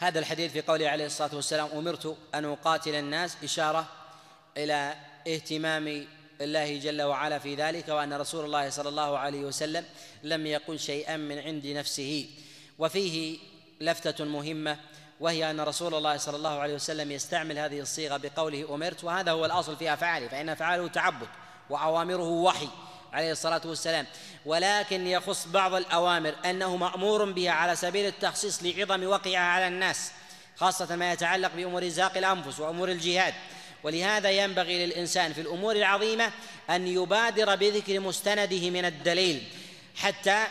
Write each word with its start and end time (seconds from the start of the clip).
هذا 0.00 0.18
الحديث 0.18 0.52
في 0.52 0.60
قوله 0.60 0.88
عليه 0.88 1.06
الصلاة 1.06 1.34
والسلام 1.34 1.68
أمرت 1.74 2.16
أن 2.34 2.44
أقاتل 2.44 2.94
الناس 2.94 3.36
إشارة 3.44 3.86
إلى 4.56 4.94
اهتمام 5.28 6.06
الله 6.40 6.78
جل 6.78 7.02
وعلا 7.02 7.38
في 7.38 7.54
ذلك 7.54 7.88
وأن 7.88 8.12
رسول 8.12 8.44
الله 8.44 8.70
صلى 8.70 8.88
الله 8.88 9.18
عليه 9.18 9.40
وسلم 9.40 9.84
لم 10.22 10.46
يقل 10.46 10.78
شيئا 10.78 11.16
من 11.16 11.38
عند 11.38 11.66
نفسه. 11.66 12.26
وفيه 12.78 13.38
لفتة 13.80 14.24
مهمة 14.24 14.78
وهي 15.20 15.50
أن 15.50 15.60
رسول 15.60 15.94
الله 15.94 16.16
صلى 16.16 16.36
الله 16.36 16.58
عليه 16.58 16.74
وسلم 16.74 17.12
يستعمل 17.12 17.58
هذه 17.58 17.80
الصيغة 17.80 18.16
بقوله 18.16 18.74
أمرت 18.74 19.04
وهذا 19.04 19.32
هو 19.32 19.44
الأصل 19.44 19.76
في 19.76 19.92
افعاله 19.92 20.28
فإن 20.28 20.48
افعاله 20.48 20.88
تعبد 20.88 21.28
وأوامره 21.70 22.28
وحي. 22.28 22.68
عليه 23.12 23.32
الصلاة 23.32 23.60
والسلام. 23.64 24.06
ولكن 24.46 25.06
يخص 25.06 25.46
بعض 25.46 25.74
الأوامر 25.74 26.34
أنه 26.44 26.76
مأمور 26.76 27.32
بها 27.32 27.50
على 27.50 27.76
سبيل 27.76 28.06
التخصيص 28.06 28.62
لعظم 28.62 29.06
وقعها 29.06 29.38
على 29.38 29.68
الناس 29.68 30.10
خاصة 30.56 30.96
ما 30.96 31.12
يتعلق 31.12 31.50
بأمور 31.56 31.86
ازاق 31.86 32.16
الأنفس 32.16 32.60
وأمور 32.60 32.88
الجهاد. 32.88 33.34
ولهذا 33.82 34.30
ينبغي 34.30 34.86
للإنسان 34.86 35.32
في 35.32 35.40
الأمور 35.40 35.76
العظيمة 35.76 36.32
أن 36.70 36.86
يبادر 36.86 37.56
بذكر 37.56 38.00
مستنده 38.00 38.70
من 38.70 38.84
الدليل 38.84 39.42
حتى 39.96 40.46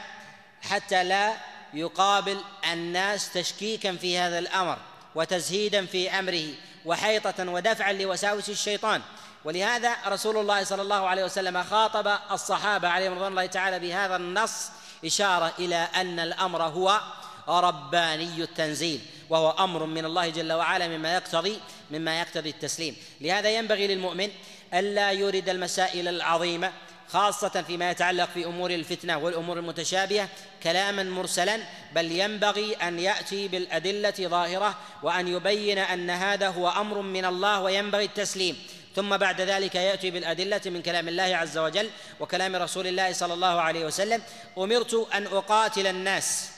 حتى 0.61 1.03
لا 1.03 1.33
يقابل 1.73 2.37
الناس 2.71 3.33
تشكيكا 3.33 3.95
في 3.95 4.17
هذا 4.17 4.39
الأمر 4.39 4.77
وتزهيدا 5.15 5.85
في 5.85 6.09
أمره 6.09 6.47
وحيطة 6.85 7.51
ودفعا 7.51 7.93
لوساوس 7.93 8.49
الشيطان. 8.49 9.01
ولهذا 9.45 9.95
رسول 10.07 10.37
الله 10.37 10.63
صلى 10.63 10.81
الله 10.81 11.07
عليه 11.07 11.25
وسلم 11.25 11.63
خاطب 11.63 12.17
الصحابة 12.31 12.87
عليهم 12.87 13.13
رضوان 13.13 13.31
الله 13.31 13.45
تعالى 13.45 13.79
بهذا 13.79 14.15
النص 14.15 14.69
إشارة 15.05 15.53
إلى 15.59 15.87
أن 15.95 16.19
الأمر 16.19 16.63
هو 16.63 17.01
رباني 17.47 18.43
التنزيل 18.43 19.01
وهو 19.29 19.49
أمر 19.49 19.85
من 19.85 20.05
الله 20.05 20.29
جل 20.29 20.53
وعلا 20.53 20.87
مما 20.87 21.13
يقتضي 21.13 21.59
مما 21.91 22.19
يقتضي 22.19 22.49
التسليم. 22.49 22.95
لهذا 23.21 23.49
ينبغي 23.49 23.87
للمؤمن 23.87 24.29
الا 24.73 25.11
يورد 25.11 25.49
المسائل 25.49 26.07
العظيمة 26.07 26.71
خاصة 27.09 27.61
فيما 27.67 27.91
يتعلق 27.91 28.29
في 28.33 28.45
أمور 28.45 28.71
الفتنة 28.71 29.17
والأمور 29.17 29.59
المتشابهة 29.59 30.29
كلاما 30.63 31.03
مرسلا 31.03 31.59
بل 31.95 32.11
ينبغي 32.11 32.73
أن 32.75 32.99
يأتي 32.99 33.47
بالأدلة 33.47 34.13
ظاهرة 34.21 34.75
وأن 35.03 35.27
يبين 35.27 35.77
أن 35.77 36.09
هذا 36.09 36.47
هو 36.47 36.69
أمر 36.69 37.01
من 37.01 37.25
الله 37.25 37.61
وينبغي 37.61 38.05
التسليم. 38.05 38.57
ثم 38.95 39.17
بعد 39.17 39.41
ذلك 39.41 39.75
يأتي 39.75 40.11
بالأدلة 40.11 40.61
من 40.65 40.81
كلام 40.81 41.07
الله 41.07 41.23
عز 41.23 41.57
وجل 41.57 41.89
وكلام 42.19 42.55
رسول 42.55 42.87
الله 42.87 43.13
صلى 43.13 43.33
الله 43.33 43.61
عليه 43.61 43.85
وسلم 43.85 44.21
أمرت 44.57 45.07
أن 45.13 45.27
أقاتل 45.27 45.87
الناس. 45.87 46.49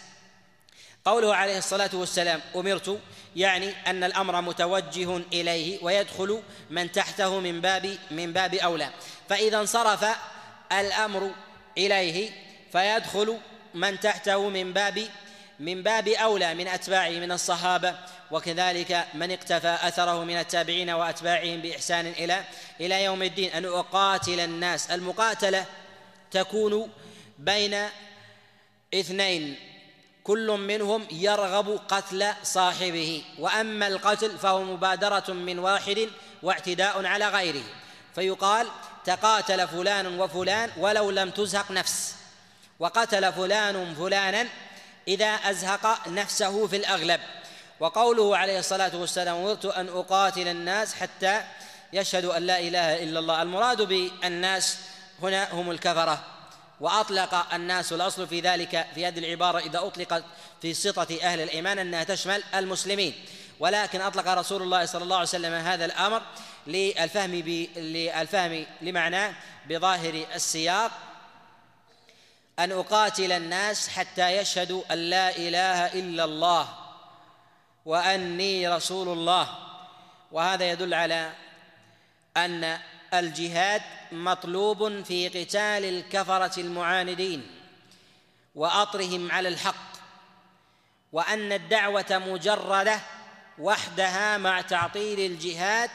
قوله 1.05 1.35
عليه 1.35 1.57
الصلاة 1.57 1.89
والسلام 1.93 2.41
أمرت 2.55 2.99
يعني 3.35 3.73
أن 3.87 4.03
الأمر 4.03 4.41
متوجه 4.41 5.17
إليه 5.33 5.83
ويدخل 5.83 6.41
من 6.69 6.91
تحته 6.91 7.39
من 7.39 7.61
باب 7.61 7.97
من 8.11 8.33
باب 8.33 8.53
أولى. 8.53 8.89
فإذا 9.29 9.59
انصرف 9.59 10.05
الأمر 10.71 11.31
إليه 11.77 12.31
فيدخل 12.71 13.37
من 13.73 13.99
تحته 13.99 14.49
من 14.49 14.73
باب 14.73 15.07
من 15.59 15.83
باب 15.83 16.07
أولى 16.07 16.53
من 16.53 16.67
أتباعه 16.67 17.09
من 17.09 17.31
الصحابة 17.31 17.95
وكذلك 18.31 19.07
من 19.13 19.31
اقتفى 19.31 19.77
أثره 19.81 20.23
من 20.23 20.37
التابعين 20.37 20.89
وأتباعهم 20.89 21.61
بإحسان 21.61 22.07
إلى 22.07 22.43
إلى 22.81 23.03
يوم 23.03 23.23
الدين. 23.23 23.51
أن 23.51 23.65
أقاتل 23.65 24.39
الناس. 24.39 24.91
المقاتلة 24.91 25.65
تكون 26.31 26.91
بين 27.39 27.89
اثنين. 28.93 29.55
كل 30.23 30.47
منهم 30.47 31.07
يرغب 31.11 31.79
قتل 31.87 32.33
صاحبه. 32.43 33.23
وأما 33.39 33.87
القتل 33.87 34.37
فهو 34.37 34.63
مبادرة 34.63 35.33
من 35.33 35.59
واحد 35.59 36.09
واعتداء 36.43 37.05
على 37.05 37.29
غيره. 37.29 37.63
فيقال 38.15 38.67
تقاتل 39.05 39.67
فلان 39.67 40.19
وفلان 40.19 40.71
ولو 40.77 41.11
لم 41.11 41.29
تزهق 41.29 41.71
نفس. 41.71 42.15
وقتل 42.79 43.33
فلان 43.33 43.95
فلانا 43.95 44.47
إذا 45.07 45.25
أزهق 45.25 46.07
نفسه 46.07 46.67
في 46.67 46.75
الأغلب. 46.75 47.19
وقوله 47.79 48.37
عليه 48.37 48.59
الصلاة 48.59 48.95
والسلام 48.95 49.35
أمرت 49.35 49.65
أن 49.65 49.87
أقاتل 49.87 50.47
الناس 50.47 50.93
حتى 50.93 51.41
يشهدوا 51.93 52.37
أن 52.37 52.43
لا 52.43 52.59
إله 52.59 53.03
إلا 53.03 53.19
الله. 53.19 53.41
المراد 53.41 53.81
بالناس 53.81 54.77
هنا 55.21 55.53
هم 55.53 55.71
الكفرة 55.71 56.23
وأطلق 56.79 57.53
الناس 57.53 57.93
الاصل 57.93 58.27
في 58.27 58.39
ذلك 58.39 58.87
في 58.95 59.07
هذه 59.07 59.19
العبارة 59.19 59.59
إذا 59.59 59.79
أطلقت 59.79 60.23
في 60.61 60.73
سطه 60.73 61.17
أهل 61.23 61.41
الإيمان 61.41 61.79
أنها 61.79 62.03
تشمل 62.03 62.43
المسلمين. 62.55 63.13
ولكن 63.59 64.01
أطلق 64.01 64.27
رسول 64.27 64.61
الله 64.61 64.85
صلى 64.85 65.03
الله 65.03 65.15
عليه 65.15 65.27
وسلم 65.27 65.53
هذا 65.53 65.85
الأمر 65.85 66.21
للفهم 66.67 67.31
للفهم 67.75 68.65
لمعناه 68.81 69.33
بظاهر 69.69 70.25
السياق. 70.35 70.91
أن 72.59 72.71
أقاتل 72.71 73.31
الناس 73.31 73.87
حتى 73.89 74.37
يشهدوا 74.37 74.83
أن 74.91 74.97
لا 74.97 75.37
إله 75.37 75.85
إلا 75.85 76.23
الله. 76.23 76.88
وأني 77.89 78.67
رسول 78.67 79.07
الله. 79.09 79.49
وهذا 80.31 80.71
يدل 80.71 80.93
على 80.93 81.31
أن 82.37 82.79
الجهاد 83.13 83.81
مطلوب 84.11 85.03
في 85.03 85.27
قتال 85.27 85.85
الكفرة 85.85 86.59
المعاندين 86.59 87.51
وأطرهم 88.55 89.31
على 89.31 89.49
الحق 89.49 89.89
وأن 91.11 91.51
الدعوة 91.51 92.05
مجردة 92.27 92.99
وحدها 93.59 94.37
مع 94.37 94.61
تعطيل 94.61 95.31
الجهاد 95.31 95.89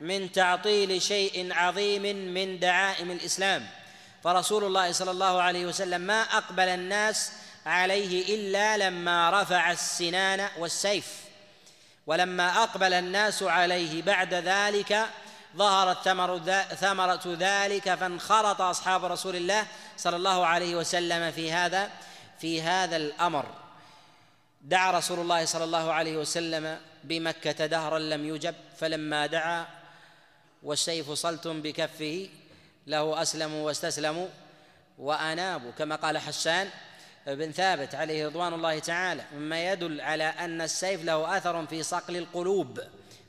من 0.00 0.32
تعطيل 0.32 1.02
شيء 1.02 1.52
عظيم 1.52 2.02
من 2.34 2.58
دعائم 2.58 3.10
الإسلام. 3.10 3.66
فرسول 4.24 4.64
الله 4.64 4.92
صلى 4.92 5.10
الله 5.10 5.42
عليه 5.42 5.66
وسلم 5.66 6.00
ما 6.00 6.22
أقبل 6.22 6.68
الناس 6.68 7.32
عليه 7.66 8.34
إلا 8.34 8.76
لما 8.76 9.42
رفع 9.42 9.70
السنان 9.70 10.48
والسيف. 10.58 11.29
ولما 12.06 12.62
أقبل 12.62 12.92
الناس 12.92 13.42
عليه 13.42 14.02
بعد 14.02 14.34
ذلك 14.34 15.06
ظهرت 15.56 16.04
ثمر 16.04 16.38
ثمرة 16.74 17.36
ذلك 17.38 17.94
فانخرط 17.94 18.60
أصحاب 18.60 19.04
رسول 19.04 19.36
الله 19.36 19.66
صلى 19.96 20.16
الله 20.16 20.46
عليه 20.46 20.76
وسلم 20.76 21.30
في 21.32 21.52
هذا 21.52 21.90
في 22.40 22.62
هذا 22.62 22.96
الأمر. 22.96 23.46
دعا 24.62 24.90
رسول 24.90 25.18
الله 25.18 25.44
صلى 25.44 25.64
الله 25.64 25.92
عليه 25.92 26.16
وسلم 26.16 26.78
بمكة 27.04 27.66
دهرا 27.66 27.98
لم 27.98 28.28
يجب 28.28 28.54
فلما 28.78 29.26
دعا 29.26 29.66
والسيف 30.62 31.10
صلت 31.10 31.48
بكفه 31.48 32.28
له 32.86 33.22
أسلموا 33.22 33.66
واستسلموا 33.66 34.28
وأنابوا. 34.98 35.70
كما 35.78 35.96
قال 35.96 36.18
حسان 36.18 36.70
بن 37.26 37.52
ثابت 37.52 37.94
عليه 37.94 38.26
رضوان 38.26 38.54
الله 38.54 38.78
تعالى 38.78 39.22
مما 39.34 39.72
يدل 39.72 40.00
على 40.00 40.24
أن 40.24 40.60
السيف 40.60 41.04
له 41.04 41.36
أثر 41.36 41.66
في 41.66 41.82
صقل 41.82 42.16
القلوب 42.16 42.80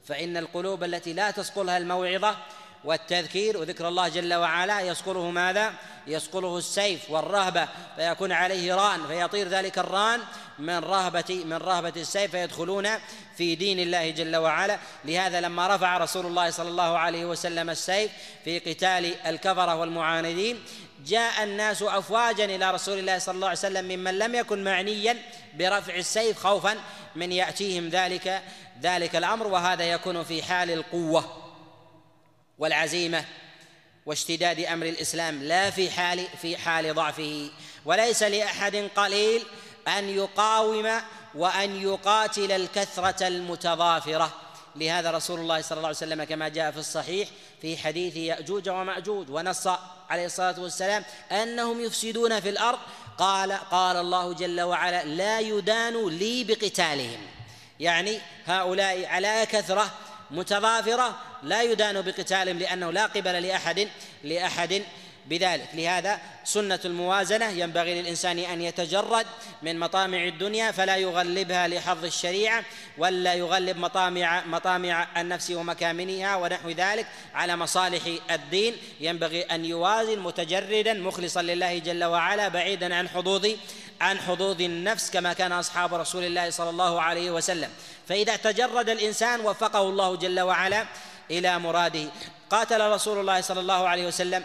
فإن 0.05 0.37
القلوب 0.37 0.83
التي 0.83 1.13
لا 1.13 1.31
تصقلها 1.31 1.77
الموعظة 1.77 2.37
والتذكير 2.83 3.57
وذكر 3.57 3.87
الله 3.87 4.07
جل 4.07 4.33
وعلا 4.33 4.81
يصقله 4.81 5.29
ماذا؟ 5.29 5.73
يصقله 6.07 6.57
السيف 6.57 7.11
والرهبة 7.11 7.67
فيكون 7.95 8.31
عليه 8.31 8.75
ران 8.75 9.07
فيطير 9.07 9.47
ذلك 9.47 9.79
الران 9.79 10.19
من 10.61 10.77
رهبة 10.77 11.43
من 11.45 11.53
رهبة 11.53 11.93
السيف 11.95 12.31
فيدخلون 12.31 12.87
في 13.37 13.55
دين 13.55 13.79
الله 13.79 14.09
جل 14.09 14.35
وعلا. 14.35 14.79
لهذا 15.05 15.41
لما 15.41 15.75
رفع 15.75 15.97
رسول 15.97 16.25
الله 16.25 16.49
صلى 16.49 16.69
الله 16.69 16.97
عليه 16.97 17.25
وسلم 17.25 17.69
السيف 17.69 18.11
في 18.45 18.59
قتال 18.59 19.15
الكفرة 19.25 19.75
والمعاندين 19.75 20.63
جاء 21.05 21.43
الناس 21.43 21.81
افواجا 21.81 22.45
إلى 22.45 22.71
رسول 22.71 22.99
الله 22.99 23.17
صلى 23.17 23.35
الله 23.35 23.47
عليه 23.47 23.59
وسلم 23.59 23.85
ممن 23.85 24.19
لم 24.19 24.35
يكن 24.35 24.63
معنيا 24.63 25.17
برفع 25.53 25.95
السيف 25.95 26.39
خوفا 26.39 26.77
من 27.15 27.31
يأتيهم 27.31 27.89
ذلك 27.89 28.41
ذلك 28.81 29.15
الأمر 29.15 29.47
وهذا 29.47 29.83
يكون 29.83 30.23
في 30.23 30.43
حال 30.43 30.71
القوة 30.71 31.37
والعزيمة 32.57 33.25
واشتداد 34.05 34.59
أمر 34.59 34.85
الإسلام 34.85 35.43
لا 35.43 35.69
في 35.69 35.91
حال 35.91 36.27
في 36.41 36.57
حال 36.57 36.95
ضعفه 36.95 37.49
وليس 37.85 38.23
لأحد 38.23 38.75
قليل 38.95 39.43
أن 39.87 40.09
يقاوم 40.09 40.89
وأن 41.35 41.81
يقاتل 41.81 42.51
الكثرة 42.51 43.27
المتضافرة. 43.27 44.33
لهذا 44.75 45.11
رسول 45.11 45.39
الله 45.39 45.61
صلى 45.61 45.77
الله 45.77 45.87
عليه 45.87 45.97
وسلم 45.97 46.23
كما 46.23 46.47
جاء 46.47 46.71
في 46.71 46.77
الصحيح 46.77 47.29
في 47.61 47.77
حديث 47.77 48.15
يأجوج 48.15 48.69
ومأجوج 48.69 49.29
ونص 49.29 49.67
عليه 50.09 50.25
الصلاة 50.25 50.59
والسلام 50.59 51.05
أنهم 51.31 51.81
يفسدون 51.81 52.39
في 52.39 52.49
الأرض. 52.49 52.79
قال 53.17 53.51
قال 53.51 53.97
الله 53.97 54.33
جل 54.33 54.61
وعلا 54.61 55.03
لا 55.03 55.39
يدان 55.39 56.07
لي 56.07 56.43
بقتالهم. 56.43 57.19
يعني 57.79 58.19
هؤلاء 58.45 59.05
على 59.05 59.47
كثرة 59.51 59.91
متضافرة 60.31 61.19
لا 61.43 61.61
يدان 61.61 62.01
بقتالهم 62.01 62.59
لأنه 62.59 62.91
لا 62.91 63.05
قبل 63.05 63.43
لأحد 63.43 63.87
لأحد 64.23 64.83
بذلك. 65.25 65.67
لهذا 65.73 66.19
سنة 66.43 66.79
الموازنة 66.85 67.49
ينبغي 67.49 68.01
للإنسان 68.01 68.39
أن 68.39 68.61
يتجرد 68.61 69.25
من 69.61 69.79
مطامع 69.79 70.23
الدنيا 70.23 70.71
فلا 70.71 70.97
يغلبها 70.97 71.67
لحظ 71.67 72.05
الشريعة 72.05 72.63
ولا 72.97 73.33
يغلب 73.33 73.77
مطامع 73.77 74.45
مطامع 74.45 75.07
النفس 75.21 75.51
ومكامنها 75.51 76.35
ونحو 76.35 76.69
ذلك 76.69 77.07
على 77.33 77.55
مصالح 77.55 78.01
الدين. 78.31 78.75
ينبغي 78.99 79.41
أن 79.41 79.65
يوازن 79.65 80.19
متجردا 80.19 80.93
مخلصا 80.93 81.41
لله 81.41 81.77
جل 81.77 82.03
وعلا 82.03 82.47
بعيدا 82.47 82.95
عن 82.95 83.09
حظوظ 83.09 83.47
عن 84.01 84.19
حظوظ 84.19 84.61
النفس 84.61 85.11
كما 85.11 85.33
كان 85.33 85.51
أصحاب 85.51 85.93
رسول 85.93 86.23
الله 86.23 86.49
صلى 86.49 86.69
الله 86.69 87.01
عليه 87.01 87.31
وسلم. 87.31 87.69
فإذا 88.07 88.35
تجرد 88.35 88.89
الإنسان 88.89 89.39
وفقه 89.39 89.81
الله 89.81 90.15
جل 90.15 90.39
وعلا 90.39 90.85
إلى 91.31 91.59
مراده. 91.59 92.05
قاتل 92.49 92.81
رسول 92.91 93.19
الله 93.19 93.41
صلى 93.41 93.59
الله 93.59 93.87
عليه 93.87 94.07
وسلم 94.07 94.43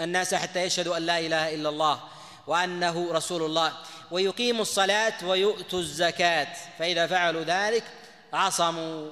الناس 0.00 0.34
حتى 0.34 0.62
يشهدوا 0.62 0.96
أن 0.96 1.02
لا 1.02 1.18
إله 1.18 1.54
إلا 1.54 1.68
الله 1.68 2.00
وأنه 2.46 3.12
رسول 3.12 3.42
الله. 3.42 3.72
ويقيموا 4.10 4.62
الصلاة 4.62 5.24
ويؤتوا 5.24 5.78
الزكاة. 5.78 6.56
فإذا 6.78 7.06
فعلوا 7.06 7.42
ذلك 7.42 7.84
عصموا 8.32 9.10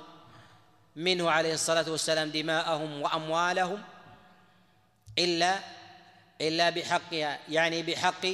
منه 0.97 1.31
عليه 1.31 1.55
الصلاة 1.55 1.91
والسلام 1.91 2.31
دماءهم 2.31 3.03
وأموالهم 3.03 3.83
إلا 5.19 5.59
إلا 6.41 6.71
بحقها 6.71 7.39
يعني 7.49 7.83
بحق 7.83 8.27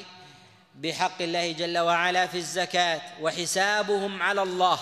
بحق 0.75 1.23
الله 1.23 1.53
جل 1.53 1.79
وعلا 1.79 2.27
في 2.27 2.39
الزكاة 2.39 3.01
وحسابهم 3.21 4.23
على 4.23 4.43
الله. 4.43 4.79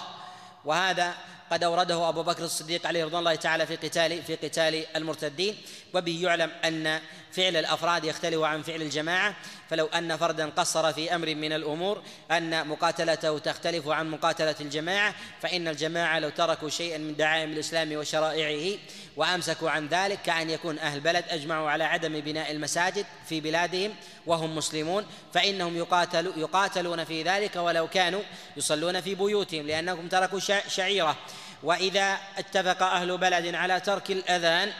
وهذا 0.64 1.14
قد 1.50 1.64
أورده 1.64 2.08
أبو 2.08 2.22
بكر 2.22 2.44
الصديق 2.44 2.86
عليه 2.86 3.04
رضوان 3.04 3.18
الله 3.18 3.34
تعالى 3.34 3.66
في 3.66 3.76
قتال 3.76 4.22
في 4.22 4.36
قتال 4.36 4.96
المرتدين. 4.96 5.56
وبه 5.94 6.20
يعلم 6.22 6.50
أن 6.64 7.00
فعل 7.32 7.56
الأفراد 7.56 8.04
يختلف 8.04 8.42
عن 8.42 8.62
فعل 8.62 8.82
الجماعة 8.82 9.34
فلو 9.70 9.86
أن 9.86 10.16
فردا 10.16 10.48
قصر 10.48 10.92
في 10.92 11.14
أمر 11.14 11.34
من 11.34 11.52
الأمور 11.52 12.02
أن 12.30 12.68
مقاتلته 12.68 13.38
تختلف 13.38 13.88
عن 13.88 14.10
مقاتلة 14.10 14.54
الجماعة 14.60 15.14
فإن 15.42 15.68
الجماعة 15.68 16.18
لو 16.18 16.28
تركوا 16.28 16.68
شيئا 16.68 16.98
من 16.98 17.16
دعائم 17.16 17.52
الإسلام 17.52 17.92
وشرائعه 17.92 18.78
وأمسكوا 19.16 19.70
عن 19.70 19.88
ذلك 19.88 20.22
كأن 20.22 20.50
يكون 20.50 20.78
أهل 20.78 21.00
بلد 21.00 21.24
أجمعوا 21.28 21.70
على 21.70 21.84
عدم 21.84 22.20
بناء 22.20 22.52
المساجد 22.52 23.06
في 23.28 23.40
بلادهم 23.40 23.94
وهم 24.26 24.56
مسلمون 24.56 25.06
فإنهم 25.34 25.76
يقاتلوا 25.76 26.32
يقاتلون 26.36 27.04
في 27.04 27.22
ذلك 27.22 27.56
ولو 27.56 27.88
كانوا 27.88 28.22
يصلون 28.56 29.00
في 29.00 29.14
بيوتهم 29.14 29.66
لأنهم 29.66 30.08
تركوا 30.08 30.38
شعيرة. 30.68 31.16
وإذا 31.62 32.18
اتفق 32.36 32.82
أهل 32.82 33.18
بلد 33.18 33.54
على 33.54 33.80
ترك 33.80 34.10
الأذان 34.10 34.72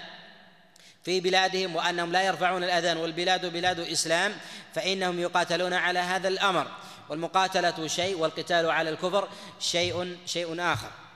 في 1.05 1.21
بلادهم 1.21 1.77
وأنهم 1.77 2.13
لا 2.13 2.23
يرفعون 2.23 2.65
الأذان 2.65 2.97
والبلاد 2.97 3.47
بلاد 3.47 3.81
إسلام 3.81 4.33
فإنهم 4.75 5.21
يقاتلون 5.21 5.73
على 5.73 5.99
هذا 5.99 6.29
الأمر. 6.29 6.67
والمقاتلة 7.09 7.87
شيء 7.87 8.19
والقتال 8.19 8.71
على 8.71 8.91
الكفر 8.91 9.29
شيء 9.61 10.17
شيء 10.27 10.61
آخر. 10.61 10.91